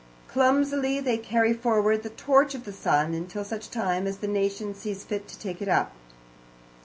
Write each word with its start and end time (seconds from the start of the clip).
Clumsily 0.27 0.99
they 0.99 1.19
carry 1.19 1.53
forward 1.53 2.01
the 2.01 2.09
torch 2.09 2.55
of 2.55 2.63
the 2.63 2.73
sun, 2.73 3.13
until 3.13 3.43
such 3.45 3.69
time 3.69 4.07
as 4.07 4.17
the 4.17 4.27
nation 4.27 4.73
sees 4.73 5.03
fit 5.03 5.27
to 5.27 5.37
take 5.37 5.61
it 5.61 5.67
up. 5.69 5.91